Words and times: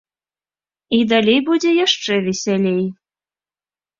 І 0.99 1.01
далей 1.11 1.37
будзе 1.49 1.69
яшчэ 1.85 2.13
весялей. 2.27 2.83